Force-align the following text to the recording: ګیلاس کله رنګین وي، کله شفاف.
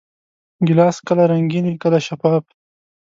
ګیلاس 0.65 0.97
کله 1.07 1.23
رنګین 1.31 1.65
وي، 1.67 1.75
کله 1.83 1.99
شفاف. 2.07 2.43